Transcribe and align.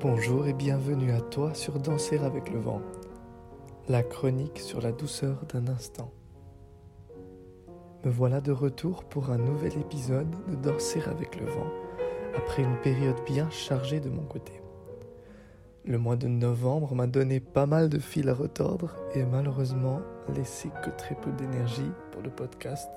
Bonjour 0.00 0.46
et 0.46 0.52
bienvenue 0.52 1.10
à 1.10 1.20
toi 1.20 1.54
sur 1.54 1.80
Danser 1.80 2.18
avec 2.18 2.52
le 2.52 2.60
vent, 2.60 2.80
la 3.88 4.04
chronique 4.04 4.60
sur 4.60 4.80
la 4.80 4.92
douceur 4.92 5.44
d'un 5.52 5.66
instant. 5.66 6.12
Me 8.04 8.10
voilà 8.10 8.40
de 8.40 8.52
retour 8.52 9.02
pour 9.02 9.30
un 9.30 9.38
nouvel 9.38 9.76
épisode 9.76 10.30
de 10.48 10.54
Danser 10.54 11.02
avec 11.08 11.40
le 11.40 11.46
vent, 11.46 11.66
après 12.36 12.62
une 12.62 12.76
période 12.76 13.16
bien 13.26 13.50
chargée 13.50 13.98
de 13.98 14.08
mon 14.08 14.22
côté. 14.22 14.52
Le 15.84 15.98
mois 15.98 16.14
de 16.14 16.28
novembre 16.28 16.94
m'a 16.94 17.08
donné 17.08 17.40
pas 17.40 17.66
mal 17.66 17.88
de 17.88 17.98
fil 17.98 18.28
à 18.28 18.34
retordre 18.34 18.94
et 19.16 19.24
malheureusement 19.24 20.00
laissé 20.32 20.70
que 20.84 20.90
très 20.90 21.16
peu 21.16 21.32
d'énergie 21.32 21.90
pour 22.12 22.22
le 22.22 22.30
podcast. 22.30 22.88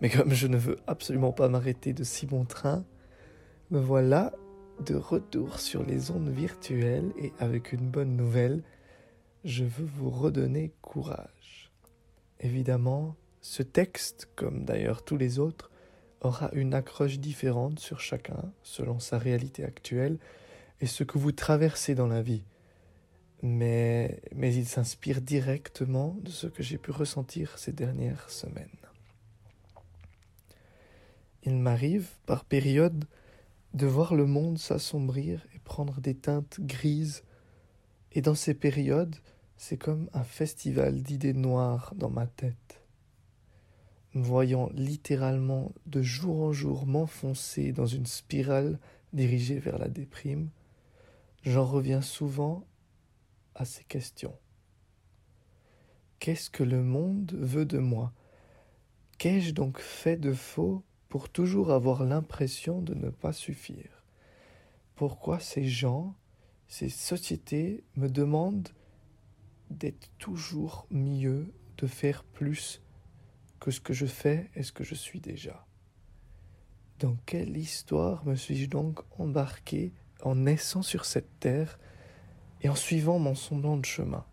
Mais 0.00 0.08
comme 0.08 0.32
je 0.32 0.46
ne 0.46 0.56
veux 0.56 0.78
absolument 0.86 1.32
pas 1.32 1.50
m'arrêter 1.50 1.92
de 1.92 2.04
si 2.04 2.24
bon 2.24 2.46
train, 2.46 2.84
me 3.70 3.80
voilà 3.80 4.32
de 4.80 4.94
retour 4.94 5.60
sur 5.60 5.84
les 5.84 6.10
ondes 6.10 6.30
virtuelles 6.30 7.12
et 7.18 7.32
avec 7.38 7.72
une 7.72 7.88
bonne 7.88 8.16
nouvelle, 8.16 8.62
je 9.44 9.64
veux 9.64 9.86
vous 9.86 10.10
redonner 10.10 10.72
courage. 10.82 11.70
Évidemment, 12.40 13.16
ce 13.40 13.62
texte, 13.62 14.28
comme 14.36 14.64
d'ailleurs 14.64 15.04
tous 15.04 15.16
les 15.16 15.38
autres, 15.38 15.70
aura 16.20 16.50
une 16.52 16.74
accroche 16.74 17.18
différente 17.18 17.78
sur 17.78 18.00
chacun 18.00 18.52
selon 18.62 18.98
sa 18.98 19.18
réalité 19.18 19.64
actuelle 19.64 20.18
et 20.80 20.86
ce 20.86 21.04
que 21.04 21.18
vous 21.18 21.32
traversez 21.32 21.94
dans 21.94 22.06
la 22.06 22.22
vie. 22.22 22.42
Mais, 23.42 24.22
mais 24.34 24.54
il 24.54 24.66
s'inspire 24.66 25.20
directement 25.20 26.16
de 26.22 26.30
ce 26.30 26.46
que 26.46 26.62
j'ai 26.62 26.78
pu 26.78 26.90
ressentir 26.90 27.58
ces 27.58 27.72
dernières 27.72 28.30
semaines. 28.30 28.68
Il 31.42 31.56
m'arrive 31.56 32.08
par 32.24 32.46
période 32.46 33.04
de 33.74 33.86
voir 33.86 34.14
le 34.14 34.24
monde 34.24 34.58
s'assombrir 34.58 35.44
et 35.54 35.58
prendre 35.58 36.00
des 36.00 36.14
teintes 36.14 36.60
grises. 36.60 37.24
Et 38.12 38.22
dans 38.22 38.36
ces 38.36 38.54
périodes, 38.54 39.16
c'est 39.56 39.76
comme 39.76 40.08
un 40.12 40.22
festival 40.22 41.02
d'idées 41.02 41.34
noires 41.34 41.92
dans 41.96 42.10
ma 42.10 42.26
tête. 42.26 42.80
Me 44.14 44.22
voyant 44.22 44.70
littéralement 44.74 45.72
de 45.86 46.02
jour 46.02 46.42
en 46.42 46.52
jour 46.52 46.86
m'enfoncer 46.86 47.72
dans 47.72 47.86
une 47.86 48.06
spirale 48.06 48.78
dirigée 49.12 49.58
vers 49.58 49.78
la 49.78 49.88
déprime, 49.88 50.50
j'en 51.42 51.64
reviens 51.64 52.00
souvent 52.00 52.64
à 53.56 53.64
ces 53.64 53.82
questions. 53.84 54.36
Qu'est-ce 56.20 56.48
que 56.48 56.62
le 56.62 56.82
monde 56.82 57.32
veut 57.36 57.66
de 57.66 57.78
moi? 57.78 58.12
Qu'ai-je 59.18 59.52
donc 59.52 59.80
fait 59.80 60.16
de 60.16 60.32
faux? 60.32 60.84
Pour 61.14 61.28
toujours 61.28 61.70
avoir 61.70 62.02
l'impression 62.02 62.82
de 62.82 62.92
ne 62.92 63.08
pas 63.08 63.32
suffire. 63.32 64.02
Pourquoi 64.96 65.38
ces 65.38 65.64
gens, 65.64 66.16
ces 66.66 66.88
sociétés 66.88 67.84
me 67.94 68.08
demandent 68.08 68.70
d'être 69.70 70.10
toujours 70.18 70.88
mieux, 70.90 71.54
de 71.78 71.86
faire 71.86 72.24
plus 72.24 72.82
que 73.60 73.70
ce 73.70 73.80
que 73.80 73.92
je 73.92 74.06
fais 74.06 74.50
et 74.56 74.64
ce 74.64 74.72
que 74.72 74.82
je 74.82 74.96
suis 74.96 75.20
déjà? 75.20 75.64
Dans 76.98 77.16
quelle 77.26 77.56
histoire 77.56 78.26
me 78.26 78.34
suis-je 78.34 78.68
donc 78.68 78.98
embarqué 79.16 79.92
en 80.24 80.34
naissant 80.34 80.82
sur 80.82 81.04
cette 81.04 81.38
terre 81.38 81.78
et 82.60 82.68
en 82.68 82.74
suivant 82.74 83.20
mon 83.20 83.36
semblant 83.36 83.76
de 83.76 83.86
chemin? 83.86 84.26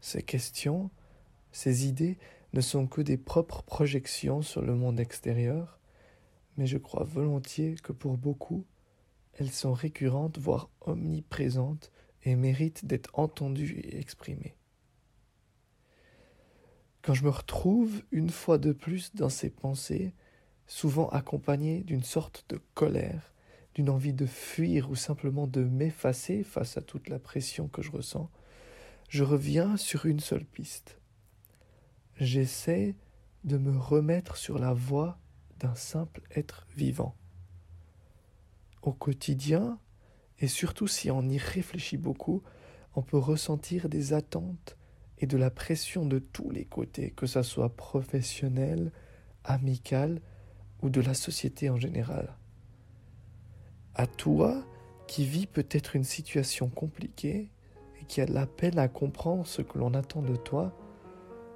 Ces 0.00 0.22
questions, 0.22 0.88
ces 1.50 1.88
idées 1.88 2.16
ne 2.54 2.60
sont 2.60 2.86
que 2.86 3.00
des 3.00 3.16
propres 3.16 3.64
projections 3.64 4.40
sur 4.40 4.62
le 4.62 4.76
monde 4.76 5.00
extérieur, 5.00 5.80
mais 6.56 6.66
je 6.66 6.78
crois 6.78 7.02
volontiers 7.02 7.74
que 7.82 7.90
pour 7.90 8.16
beaucoup, 8.16 8.64
elles 9.34 9.50
sont 9.50 9.72
récurrentes, 9.72 10.38
voire 10.38 10.70
omniprésentes, 10.80 11.90
et 12.22 12.36
méritent 12.36 12.86
d'être 12.86 13.10
entendues 13.18 13.80
et 13.80 13.98
exprimées. 13.98 14.54
Quand 17.02 17.12
je 17.12 17.24
me 17.24 17.28
retrouve 17.28 18.02
une 18.12 18.30
fois 18.30 18.56
de 18.56 18.72
plus 18.72 19.12
dans 19.16 19.28
ces 19.28 19.50
pensées, 19.50 20.14
souvent 20.68 21.08
accompagnées 21.08 21.82
d'une 21.82 22.04
sorte 22.04 22.46
de 22.48 22.60
colère, 22.74 23.34
d'une 23.74 23.90
envie 23.90 24.14
de 24.14 24.26
fuir 24.26 24.90
ou 24.90 24.94
simplement 24.94 25.48
de 25.48 25.64
m'effacer 25.64 26.44
face 26.44 26.76
à 26.76 26.82
toute 26.82 27.08
la 27.08 27.18
pression 27.18 27.66
que 27.66 27.82
je 27.82 27.90
ressens, 27.90 28.30
je 29.08 29.24
reviens 29.24 29.76
sur 29.76 30.06
une 30.06 30.20
seule 30.20 30.46
piste 30.46 31.00
j'essaie 32.18 32.94
de 33.44 33.58
me 33.58 33.76
remettre 33.76 34.36
sur 34.36 34.58
la 34.58 34.72
voie 34.72 35.18
d'un 35.58 35.74
simple 35.74 36.22
être 36.34 36.66
vivant. 36.76 37.14
Au 38.82 38.92
quotidien, 38.92 39.78
et 40.40 40.48
surtout 40.48 40.86
si 40.86 41.10
on 41.10 41.22
y 41.22 41.38
réfléchit 41.38 41.96
beaucoup, 41.96 42.42
on 42.94 43.02
peut 43.02 43.18
ressentir 43.18 43.88
des 43.88 44.12
attentes 44.12 44.76
et 45.18 45.26
de 45.26 45.36
la 45.36 45.50
pression 45.50 46.06
de 46.06 46.18
tous 46.18 46.50
les 46.50 46.64
côtés, 46.64 47.10
que 47.10 47.26
ce 47.26 47.42
soit 47.42 47.74
professionnel, 47.76 48.92
amical 49.44 50.20
ou 50.82 50.90
de 50.90 51.00
la 51.00 51.14
société 51.14 51.70
en 51.70 51.78
général. 51.78 52.36
À 53.94 54.06
toi 54.06 54.64
qui 55.06 55.24
vis 55.24 55.46
peut-être 55.46 55.96
une 55.96 56.04
situation 56.04 56.68
compliquée 56.68 57.50
et 58.00 58.04
qui 58.06 58.20
a 58.20 58.26
de 58.26 58.32
la 58.32 58.46
peine 58.46 58.78
à 58.78 58.88
comprendre 58.88 59.46
ce 59.46 59.62
que 59.62 59.78
l'on 59.78 59.94
attend 59.94 60.22
de 60.22 60.36
toi, 60.36 60.76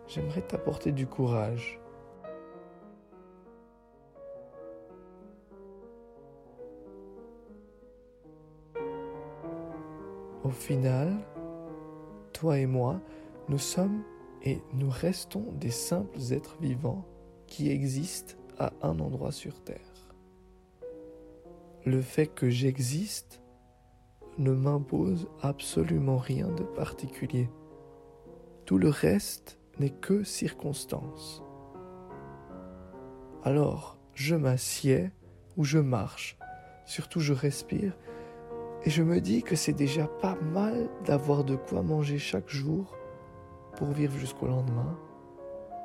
j'aimerais 0.09 0.43
t'apporter 0.43 0.91
du 0.91 1.07
courage. 1.07 1.79
Au 10.45 10.51
final, 10.51 11.15
toi 12.33 12.59
et 12.59 12.67
moi, 12.67 13.01
nous 13.49 13.59
sommes 13.59 14.03
et 14.43 14.63
nous 14.73 14.89
restons 14.89 15.53
des 15.53 15.71
simples 15.71 16.19
êtres 16.31 16.57
vivants 16.61 17.05
qui 17.47 17.71
existent 17.71 18.35
à 18.59 18.73
un 18.83 18.99
endroit 18.99 19.33
sur 19.33 19.63
Terre. 19.63 19.79
Le 21.85 22.01
fait 22.01 22.27
que 22.27 22.49
j'existe 22.49 23.43
ne 24.39 24.53
m'impose 24.53 25.29
absolument 25.43 26.17
rien 26.17 26.49
de 26.49 26.63
particulier. 26.63 27.51
Tout 28.65 28.79
le 28.79 28.89
reste 28.89 29.58
n'est 29.78 29.91
que 29.91 30.25
circonstance. 30.25 31.43
Alors, 33.44 33.99
je 34.15 34.34
m'assieds 34.34 35.11
ou 35.56 35.65
je 35.65 35.78
marche, 35.78 36.39
surtout 36.84 37.21
je 37.21 37.33
respire, 37.33 37.97
et 38.84 38.91
je 38.91 39.03
me 39.03 39.21
dis 39.21 39.43
que 39.43 39.56
c'est 39.56 39.72
déjà 39.72 40.06
pas 40.06 40.37
mal 40.37 40.88
d'avoir 41.05 41.44
de 41.44 41.56
quoi 41.56 41.83
manger 41.83 42.19
chaque 42.19 42.49
jour 42.49 42.97
pour 43.77 43.88
vivre 43.88 44.17
jusqu'au 44.19 44.47
lendemain, 44.47 44.99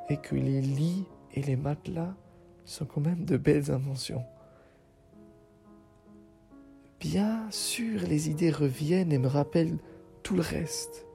et 0.09 0.17
que 0.17 0.35
les 0.35 0.61
lits 0.61 1.07
et 1.33 1.41
les 1.41 1.55
matelas 1.55 2.15
sont 2.65 2.85
quand 2.85 3.01
même 3.01 3.25
de 3.25 3.37
belles 3.37 3.71
inventions. 3.71 4.23
Bien 6.99 7.47
sûr, 7.51 8.01
les 8.07 8.29
idées 8.29 8.51
reviennent 8.51 9.11
et 9.11 9.17
me 9.17 9.27
rappellent 9.27 9.77
tout 10.23 10.35
le 10.35 10.41
reste. 10.41 11.05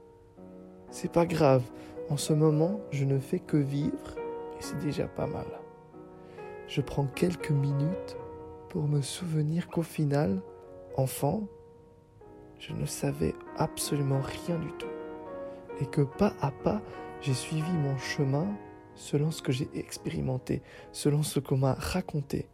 C'est 0.91 1.11
pas 1.11 1.25
grave, 1.25 1.63
en 2.09 2.17
ce 2.17 2.33
moment, 2.33 2.81
je 2.91 3.05
ne 3.05 3.19
fais 3.19 3.39
que 3.39 3.57
vivre 3.57 4.15
et 4.57 4.61
c'est 4.61 4.79
déjà 4.79 5.07
pas 5.07 5.27
mal. 5.27 5.45
Je 6.67 6.81
prends 6.81 7.05
quelques 7.05 7.51
minutes 7.51 8.17
pour 8.69 8.87
me 8.87 9.01
souvenir 9.01 9.67
qu'au 9.67 9.83
final, 9.83 10.41
enfant, 10.97 11.47
je 12.59 12.73
ne 12.73 12.85
savais 12.85 13.35
absolument 13.57 14.21
rien 14.21 14.57
du 14.57 14.71
tout. 14.73 14.87
Et 15.79 15.85
que 15.85 16.01
pas 16.01 16.33
à 16.41 16.51
pas, 16.51 16.81
j'ai 17.21 17.33
suivi 17.33 17.71
mon 17.71 17.97
chemin 17.97 18.47
selon 18.95 19.31
ce 19.31 19.41
que 19.41 19.51
j'ai 19.51 19.69
expérimenté, 19.73 20.61
selon 20.91 21.23
ce 21.23 21.39
qu'on 21.39 21.57
m'a 21.57 21.73
raconté, 21.73 22.49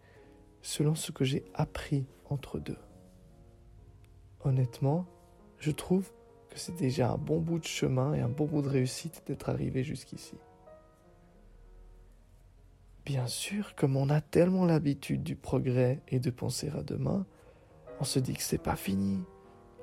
selon 0.62 0.96
ce 0.96 1.12
que 1.12 1.24
j'ai 1.24 1.44
appris 1.54 2.06
entre 2.29 2.59
deux. 2.59 2.78
Honnêtement, 4.44 5.06
je 5.58 5.72
trouve 5.72 6.12
c'est 6.55 6.75
déjà 6.75 7.11
un 7.11 7.17
bon 7.17 7.40
bout 7.40 7.59
de 7.59 7.66
chemin 7.66 8.13
et 8.13 8.22
un 8.22 8.29
bon 8.29 8.46
bout 8.46 8.61
de 8.61 8.69
réussite 8.69 9.23
d'être 9.28 9.49
arrivé 9.49 9.84
jusqu'ici. 9.84 10.35
Bien 13.05 13.28
sûr, 13.28 13.75
comme 13.75 13.97
on 13.97 14.09
a 14.09 14.19
tellement 14.22 14.66
l'habitude 14.66 15.22
du 15.22 15.35
progrès 15.35 16.02
et 16.07 16.19
de 16.19 16.31
penser 16.31 16.69
à 16.69 16.81
demain, 16.81 17.25
on 17.99 18.03
se 18.03 18.19
dit 18.19 18.34
que 18.34 18.41
c'est 18.41 18.57
pas 18.57 18.75
fini, 18.75 19.23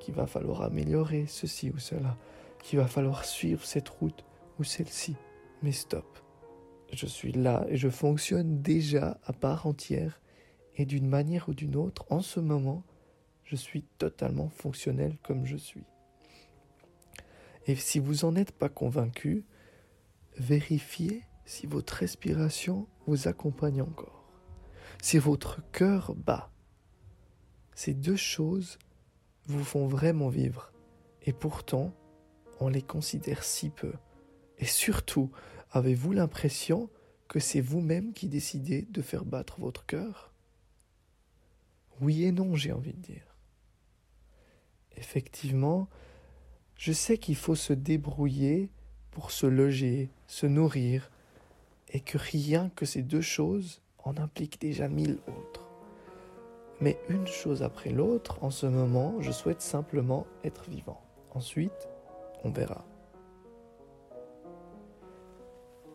qu'il 0.00 0.14
va 0.14 0.26
falloir 0.26 0.62
améliorer 0.62 1.26
ceci 1.26 1.70
ou 1.70 1.78
cela, 1.78 2.16
qu'il 2.62 2.78
va 2.78 2.88
falloir 2.88 3.24
suivre 3.24 3.64
cette 3.64 3.88
route 3.88 4.24
ou 4.58 4.64
celle-ci. 4.64 5.14
Mais 5.62 5.72
stop. 5.72 6.18
Je 6.92 7.06
suis 7.06 7.32
là 7.32 7.64
et 7.68 7.76
je 7.76 7.88
fonctionne 7.88 8.60
déjà 8.60 9.18
à 9.24 9.32
part 9.32 9.66
entière 9.66 10.20
et 10.76 10.84
d'une 10.84 11.08
manière 11.08 11.48
ou 11.48 11.54
d'une 11.54 11.76
autre, 11.76 12.04
en 12.10 12.20
ce 12.20 12.40
moment, 12.40 12.82
je 13.44 13.56
suis 13.56 13.82
totalement 13.98 14.48
fonctionnel 14.48 15.16
comme 15.22 15.46
je 15.46 15.56
suis. 15.56 15.84
Et 17.66 17.76
si 17.76 17.98
vous 17.98 18.26
n'en 18.26 18.36
êtes 18.36 18.52
pas 18.52 18.68
convaincu, 18.68 19.44
vérifiez 20.36 21.22
si 21.44 21.66
votre 21.66 21.94
respiration 21.94 22.88
vous 23.06 23.28
accompagne 23.28 23.82
encore, 23.82 24.28
si 25.00 25.18
votre 25.18 25.60
cœur 25.72 26.14
bat, 26.14 26.50
Ces 27.74 27.94
deux 27.94 28.16
choses 28.16 28.78
vous 29.46 29.64
font 29.64 29.86
vraiment 29.86 30.28
vivre, 30.28 30.72
et 31.22 31.32
pourtant, 31.32 31.94
on 32.60 32.68
les 32.68 32.82
considère 32.82 33.42
si 33.42 33.70
peu. 33.70 33.94
Et 34.58 34.66
surtout, 34.66 35.30
avez-vous 35.70 36.12
l'impression 36.12 36.90
que 37.28 37.40
c'est 37.40 37.60
vous-même 37.60 38.12
qui 38.12 38.28
décidez 38.28 38.82
de 38.82 39.02
faire 39.02 39.24
battre 39.24 39.58
votre 39.60 39.86
cœur? 39.86 40.32
Oui 42.00 42.24
et 42.24 42.32
non, 42.32 42.54
j'ai 42.54 42.72
envie 42.72 42.92
de 42.92 43.00
dire. 43.00 43.36
Effectivement, 44.96 45.88
je 46.82 46.90
sais 46.90 47.16
qu'il 47.16 47.36
faut 47.36 47.54
se 47.54 47.72
débrouiller 47.72 48.68
pour 49.12 49.30
se 49.30 49.46
loger, 49.46 50.10
se 50.26 50.46
nourrir, 50.46 51.12
et 51.92 52.00
que 52.00 52.18
rien 52.18 52.72
que 52.74 52.84
ces 52.84 53.02
deux 53.02 53.20
choses 53.20 53.80
en 54.02 54.16
impliquent 54.16 54.60
déjà 54.60 54.88
mille 54.88 55.20
autres. 55.28 55.70
Mais 56.80 56.98
une 57.08 57.28
chose 57.28 57.62
après 57.62 57.90
l'autre, 57.90 58.42
en 58.42 58.50
ce 58.50 58.66
moment, 58.66 59.14
je 59.20 59.30
souhaite 59.30 59.62
simplement 59.62 60.26
être 60.42 60.68
vivant. 60.68 61.00
Ensuite, 61.30 61.88
on 62.42 62.50
verra. 62.50 62.84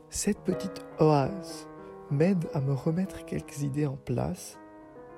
Cette 0.10 0.40
petite 0.40 0.86
oase 1.02 1.68
m'aide 2.12 2.48
à 2.54 2.62
me 2.62 2.72
remettre 2.72 3.26
quelques 3.26 3.62
idées 3.62 3.88
en 3.88 3.98
place 3.98 4.58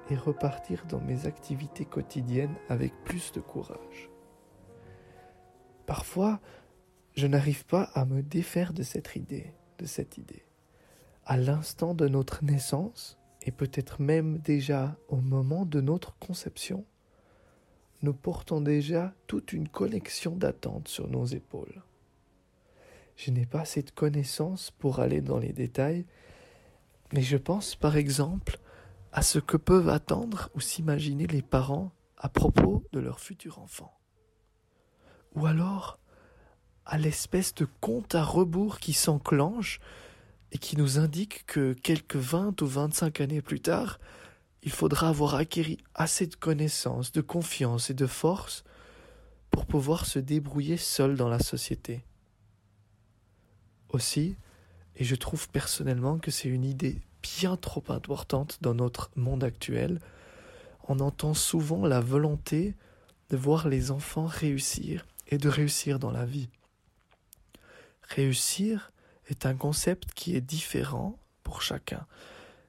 et 0.09 0.15
repartir 0.15 0.83
dans 0.89 0.99
mes 0.99 1.27
activités 1.27 1.85
quotidiennes 1.85 2.55
avec 2.69 2.91
plus 3.03 3.31
de 3.33 3.39
courage. 3.39 4.09
Parfois, 5.89 6.39
je 7.15 7.25
n'arrive 7.25 7.65
pas 7.65 7.81
à 7.95 8.05
me 8.05 8.21
défaire 8.21 8.73
de 8.73 8.83
cette 8.83 9.15
idée, 9.15 9.55
de 9.79 9.87
cette 9.87 10.19
idée. 10.19 10.45
À 11.25 11.35
l'instant 11.35 11.95
de 11.95 12.07
notre 12.07 12.43
naissance, 12.43 13.17
et 13.41 13.51
peut-être 13.51 13.99
même 13.99 14.37
déjà 14.37 14.95
au 15.07 15.15
moment 15.15 15.65
de 15.65 15.81
notre 15.81 16.15
conception, 16.19 16.85
nous 18.03 18.13
portons 18.13 18.61
déjà 18.61 19.15
toute 19.25 19.51
une 19.51 19.67
collection 19.67 20.35
d'attentes 20.35 20.89
sur 20.89 21.07
nos 21.07 21.25
épaules. 21.25 21.81
Je 23.15 23.31
n'ai 23.31 23.47
pas 23.47 23.65
cette 23.65 23.91
connaissance 23.91 24.69
pour 24.69 24.99
aller 24.99 25.21
dans 25.21 25.39
les 25.39 25.53
détails, 25.53 26.05
mais 27.13 27.23
je 27.23 27.37
pense 27.37 27.75
par 27.75 27.97
exemple 27.97 28.59
à 29.11 29.23
ce 29.23 29.39
que 29.39 29.57
peuvent 29.57 29.89
attendre 29.89 30.51
ou 30.53 30.59
s'imaginer 30.59 31.25
les 31.25 31.41
parents 31.41 31.91
à 32.15 32.29
propos 32.29 32.83
de 32.91 32.99
leur 32.99 33.19
futur 33.19 33.57
enfant. 33.57 33.98
Ou 35.35 35.45
alors 35.45 35.99
à 36.85 36.97
l'espèce 36.97 37.53
de 37.53 37.67
compte 37.81 38.15
à 38.15 38.23
rebours 38.23 38.79
qui 38.79 38.93
s'enclenche 38.93 39.79
et 40.51 40.57
qui 40.57 40.75
nous 40.75 40.97
indique 40.97 41.45
que 41.45 41.73
quelques 41.73 42.15
vingt 42.15 42.59
ou 42.61 42.65
vingt-cinq 42.65 43.21
années 43.21 43.43
plus 43.43 43.61
tard, 43.61 43.99
il 44.63 44.71
faudra 44.71 45.09
avoir 45.09 45.35
acquis 45.35 45.77
assez 45.93 46.25
de 46.25 46.35
connaissances, 46.35 47.11
de 47.11 47.21
confiance 47.21 47.91
et 47.91 47.93
de 47.93 48.07
force 48.07 48.63
pour 49.51 49.65
pouvoir 49.65 50.05
se 50.05 50.17
débrouiller 50.19 50.77
seul 50.77 51.15
dans 51.15 51.29
la 51.29 51.39
société. 51.39 52.03
Aussi, 53.89 54.35
et 54.95 55.03
je 55.03 55.15
trouve 55.15 55.47
personnellement 55.49 56.17
que 56.17 56.31
c'est 56.31 56.49
une 56.49 56.65
idée 56.65 56.99
bien 57.21 57.55
trop 57.55 57.83
importante 57.89 58.57
dans 58.61 58.73
notre 58.73 59.11
monde 59.15 59.43
actuel, 59.43 59.99
on 60.87 60.99
entend 60.99 61.35
souvent 61.35 61.85
la 61.85 61.99
volonté 61.99 62.75
de 63.29 63.37
voir 63.37 63.67
les 63.67 63.91
enfants 63.91 64.25
réussir 64.25 65.05
et 65.29 65.37
de 65.37 65.47
réussir 65.47 65.99
dans 65.99 66.11
la 66.11 66.25
vie. 66.25 66.49
Réussir 68.01 68.91
est 69.27 69.45
un 69.45 69.55
concept 69.55 70.13
qui 70.13 70.35
est 70.35 70.41
différent 70.41 71.17
pour 71.43 71.61
chacun. 71.61 72.05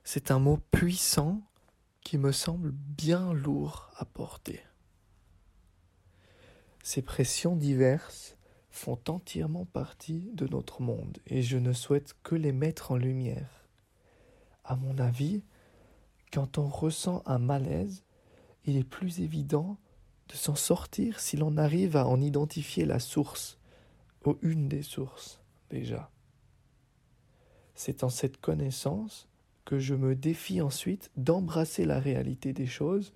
C'est 0.04 0.30
un 0.30 0.38
mot 0.38 0.58
puissant 0.70 1.40
qui 2.02 2.18
me 2.18 2.32
semble 2.32 2.70
bien 2.70 3.32
lourd 3.32 3.90
à 3.96 4.04
porter. 4.04 4.60
Ces 6.82 7.02
pressions 7.02 7.56
diverses 7.56 8.36
font 8.70 8.98
entièrement 9.08 9.64
partie 9.64 10.30
de 10.34 10.46
notre 10.46 10.82
monde 10.82 11.18
et 11.26 11.42
je 11.42 11.58
ne 11.58 11.72
souhaite 11.72 12.14
que 12.22 12.34
les 12.34 12.52
mettre 12.52 12.92
en 12.92 12.96
lumière. 12.96 13.66
À 14.64 14.76
mon 14.76 14.98
avis, 14.98 15.42
quand 16.32 16.58
on 16.58 16.68
ressent 16.68 17.22
un 17.26 17.38
malaise, 17.38 18.04
il 18.64 18.76
est 18.76 18.84
plus 18.84 19.20
évident 19.20 19.78
de 20.30 20.36
s'en 20.36 20.54
sortir 20.54 21.18
si 21.18 21.36
l'on 21.36 21.56
arrive 21.56 21.96
à 21.96 22.06
en 22.06 22.20
identifier 22.20 22.84
la 22.84 23.00
source, 23.00 23.58
ou 24.24 24.38
une 24.42 24.68
des 24.68 24.82
sources 24.82 25.40
déjà. 25.70 26.10
C'est 27.74 28.04
en 28.04 28.08
cette 28.08 28.40
connaissance 28.40 29.28
que 29.64 29.78
je 29.78 29.94
me 29.94 30.14
défie 30.14 30.60
ensuite 30.60 31.10
d'embrasser 31.16 31.84
la 31.84 31.98
réalité 31.98 32.52
des 32.52 32.66
choses, 32.66 33.12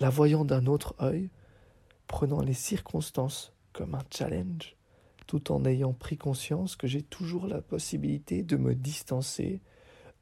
la 0.00 0.10
voyant 0.10 0.44
d'un 0.44 0.66
autre 0.66 0.94
œil, 1.00 1.30
prenant 2.06 2.40
les 2.40 2.54
circonstances 2.54 3.52
comme 3.72 3.94
un 3.94 4.04
challenge, 4.10 4.76
tout 5.26 5.52
en 5.52 5.64
ayant 5.64 5.92
pris 5.92 6.16
conscience 6.16 6.76
que 6.76 6.86
j'ai 6.86 7.02
toujours 7.02 7.46
la 7.46 7.62
possibilité 7.62 8.42
de 8.42 8.56
me 8.56 8.74
distancer, 8.74 9.60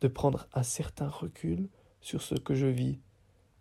de 0.01 0.09
prendre 0.09 0.47
un 0.53 0.63
certain 0.63 1.09
recul 1.09 1.69
sur 2.01 2.21
ce 2.21 2.35
que 2.35 2.55
je 2.55 2.67
vis, 2.67 2.99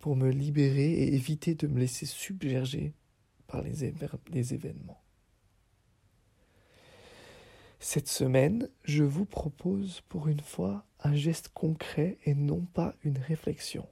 pour 0.01 0.15
me 0.15 0.29
libérer 0.29 0.91
et 0.91 1.13
éviter 1.13 1.55
de 1.55 1.67
me 1.67 1.79
laisser 1.79 2.05
submerger 2.05 2.93
par 3.47 3.61
les, 3.61 4.53
événements. 4.53 5.01
Cette 7.79 8.07
semaine, 8.07 8.67
je 8.83 9.03
vous 9.03 9.25
propose 9.25 10.01
pour 10.09 10.27
une 10.27 10.39
fois 10.39 10.85
un 11.01 11.13
geste 11.13 11.49
concret 11.49 12.17
et 12.25 12.33
non 12.33 12.61
pas 12.61 12.95
une 13.03 13.17
réflexion. 13.17 13.87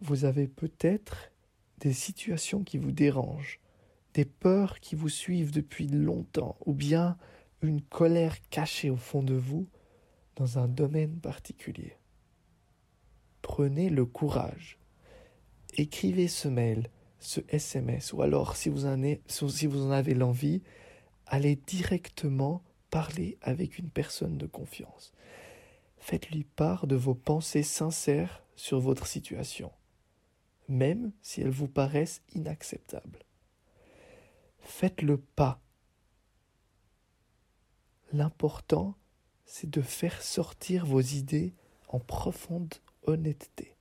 Vous 0.00 0.24
avez 0.24 0.46
peut-être 0.46 1.32
des 1.78 1.92
situations 1.92 2.62
qui 2.62 2.78
vous 2.78 2.92
dérangent, 2.92 3.60
des 4.14 4.24
peurs 4.24 4.80
qui 4.80 4.94
vous 4.94 5.08
suivent 5.08 5.52
depuis 5.52 5.88
longtemps, 5.88 6.56
ou 6.64 6.74
bien 6.74 7.16
une 7.62 7.82
colère 7.82 8.36
cachée 8.50 8.90
au 8.90 8.96
fond 8.96 9.22
de 9.22 9.34
vous 9.34 9.68
dans 10.36 10.58
un 10.58 10.68
domaine 10.68 11.18
particulier. 11.18 11.96
Prenez 13.42 13.90
le 13.90 14.04
courage. 14.04 14.78
Écrivez 15.78 16.26
ce 16.26 16.48
mail, 16.48 16.90
ce 17.20 17.40
SMS, 17.48 18.12
ou 18.12 18.20
alors 18.20 18.56
si 18.56 18.68
vous 18.68 18.84
en, 18.84 19.90
avez 19.92 20.14
l'envie, 20.14 20.60
allez 21.24 21.54
directement 21.54 22.64
parlez 22.90 23.38
avec 23.42 23.78
une 23.78 23.88
personne 23.88 24.38
de 24.38 24.46
confiance. 24.46 25.12
Faites-lui 25.98 26.42
part 26.42 26.88
de 26.88 26.96
vos 26.96 27.14
pensées 27.14 27.62
sincères 27.62 28.42
sur 28.56 28.80
votre 28.80 29.06
situation, 29.06 29.70
même 30.68 31.12
si 31.22 31.42
elles 31.42 31.48
vous 31.48 31.68
paraissent 31.68 32.22
inacceptables. 32.34 33.20
Faites 34.58 35.00
le 35.00 35.18
pas. 35.18 35.60
L'important, 38.12 38.96
c'est 39.44 39.70
de 39.70 39.80
faire 39.80 40.22
sortir 40.22 40.86
vos 40.86 41.00
idées 41.00 41.54
en 41.86 42.00
profonde 42.00 42.74
honnêteté. 43.04 43.77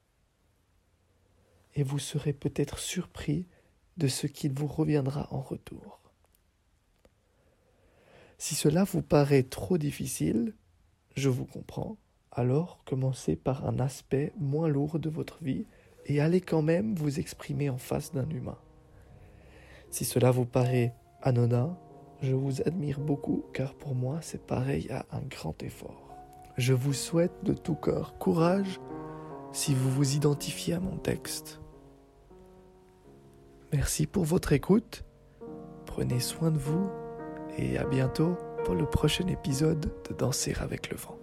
Et 1.78 1.84
vous 1.84 2.00
serez 2.00 2.34
peut-être 2.34 2.80
surpris 2.80 3.48
de 3.96 4.10
ce 4.10 4.28
qu'il 4.28 4.52
vous 4.52 4.68
reviendra 4.68 5.28
en 5.32 5.40
retour. 5.40 6.02
Si 8.40 8.54
cela 8.54 8.84
vous 8.84 9.02
paraît 9.02 9.44
trop 9.44 9.78
difficile, 9.78 10.54
je 11.16 11.30
vous 11.30 11.46
comprends, 11.46 11.98
alors 12.32 12.82
commencez 12.86 13.36
par 13.36 13.66
un 13.66 13.80
aspect 13.80 14.34
moins 14.38 14.68
lourd 14.68 15.00
de 15.00 15.10
votre 15.10 15.44
vie 15.44 15.66
et 16.06 16.20
allez 16.20 16.42
quand 16.42 16.62
même 16.62 16.96
vous 16.96 17.20
exprimer 17.20 17.70
en 17.70 17.78
face 17.78 18.12
d'un 18.12 18.30
humain. 18.30 18.60
Si 19.90 20.06
cela 20.06 20.32
vous 20.32 20.46
paraît 20.46 20.94
anodin, 21.22 21.78
je 22.22 22.34
vous 22.34 22.62
admire 22.62 23.00
beaucoup 23.00 23.46
car 23.54 23.76
pour 23.76 23.96
moi 23.96 24.20
c'est 24.22 24.46
pareil 24.46 24.90
à 24.92 25.06
un 25.12 25.22
grand 25.22 25.62
effort. 25.64 26.16
Je 26.58 26.74
vous 26.74 26.94
souhaite 26.94 27.44
de 27.44 27.54
tout 27.54 27.76
cœur 27.76 28.18
courage 28.18 28.80
si 29.52 29.74
vous 29.74 29.90
vous 29.90 30.16
identifiez 30.16 30.76
à 30.76 30.80
mon 30.80 30.98
texte. 30.98 31.60
Merci 33.78 34.08
pour 34.08 34.24
votre 34.24 34.54
écoute, 34.54 35.04
prenez 35.86 36.20
soin 36.20 36.50
de 36.50 36.58
vous 36.58 36.90
et 37.60 37.78
à 37.78 37.84
bientôt 37.84 38.36
pour 38.66 38.74
le 38.74 38.88
prochain 38.88 39.28
épisode 39.28 39.92
de 40.10 40.16
Danser 40.16 40.56
avec 40.60 40.90
le 40.90 40.98
vent. 40.98 41.20